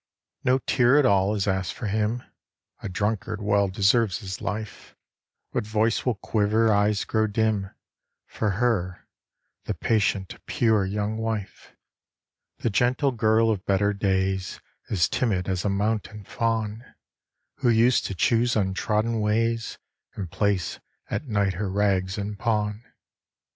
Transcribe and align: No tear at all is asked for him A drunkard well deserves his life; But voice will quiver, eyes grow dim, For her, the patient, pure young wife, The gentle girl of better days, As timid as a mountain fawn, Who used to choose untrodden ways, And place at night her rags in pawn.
No 0.43 0.57
tear 0.57 0.97
at 0.97 1.05
all 1.05 1.35
is 1.35 1.47
asked 1.47 1.75
for 1.75 1.85
him 1.85 2.23
A 2.81 2.89
drunkard 2.89 3.39
well 3.39 3.67
deserves 3.67 4.17
his 4.17 4.41
life; 4.41 4.95
But 5.53 5.63
voice 5.63 6.07
will 6.07 6.15
quiver, 6.15 6.73
eyes 6.73 7.03
grow 7.05 7.27
dim, 7.27 7.69
For 8.25 8.49
her, 8.57 9.07
the 9.65 9.75
patient, 9.75 10.35
pure 10.47 10.85
young 10.85 11.17
wife, 11.19 11.75
The 12.57 12.71
gentle 12.71 13.11
girl 13.11 13.51
of 13.51 13.63
better 13.67 13.93
days, 13.93 14.59
As 14.89 15.07
timid 15.07 15.47
as 15.47 15.63
a 15.63 15.69
mountain 15.69 16.23
fawn, 16.23 16.83
Who 17.57 17.69
used 17.69 18.07
to 18.07 18.15
choose 18.15 18.55
untrodden 18.55 19.19
ways, 19.21 19.77
And 20.15 20.31
place 20.31 20.79
at 21.11 21.27
night 21.27 21.53
her 21.53 21.69
rags 21.69 22.17
in 22.17 22.37
pawn. 22.37 22.85